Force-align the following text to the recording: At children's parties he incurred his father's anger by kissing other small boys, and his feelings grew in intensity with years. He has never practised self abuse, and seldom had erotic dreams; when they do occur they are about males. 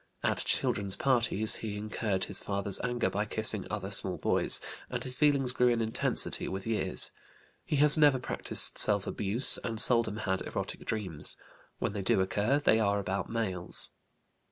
At 0.23 0.39
children's 0.39 0.95
parties 0.95 1.57
he 1.57 1.77
incurred 1.77 2.23
his 2.23 2.39
father's 2.41 2.81
anger 2.81 3.07
by 3.07 3.25
kissing 3.25 3.67
other 3.69 3.91
small 3.91 4.17
boys, 4.17 4.59
and 4.89 5.03
his 5.03 5.15
feelings 5.15 5.51
grew 5.51 5.67
in 5.67 5.79
intensity 5.79 6.47
with 6.47 6.65
years. 6.65 7.11
He 7.63 7.75
has 7.75 7.99
never 7.99 8.17
practised 8.17 8.79
self 8.79 9.05
abuse, 9.05 9.59
and 9.59 9.79
seldom 9.79 10.17
had 10.17 10.41
erotic 10.41 10.87
dreams; 10.87 11.37
when 11.77 11.93
they 11.93 12.01
do 12.01 12.19
occur 12.19 12.57
they 12.59 12.79
are 12.79 12.97
about 12.97 13.29
males. 13.29 13.91